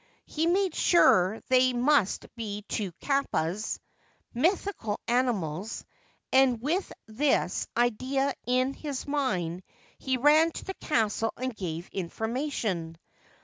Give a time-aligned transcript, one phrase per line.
[0.25, 3.77] He made sure they must be two kappas
[4.33, 5.85] (mythical animals),
[6.33, 9.61] and with this idea in his mind
[9.99, 12.97] he ran to the castle and gave information.